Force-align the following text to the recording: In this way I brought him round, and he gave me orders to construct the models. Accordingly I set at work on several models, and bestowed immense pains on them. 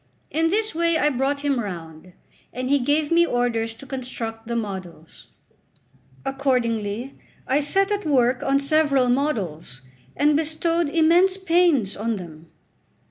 In 0.31 0.49
this 0.49 0.73
way 0.73 0.97
I 0.97 1.11
brought 1.11 1.41
him 1.41 1.59
round, 1.59 2.13
and 2.51 2.71
he 2.71 2.79
gave 2.79 3.11
me 3.11 3.23
orders 3.23 3.75
to 3.75 3.85
construct 3.85 4.47
the 4.47 4.55
models. 4.55 5.27
Accordingly 6.25 7.19
I 7.47 7.59
set 7.59 7.91
at 7.91 8.03
work 8.03 8.41
on 8.41 8.57
several 8.57 9.09
models, 9.09 9.81
and 10.15 10.35
bestowed 10.35 10.89
immense 10.89 11.37
pains 11.37 11.95
on 11.95 12.15
them. 12.15 12.47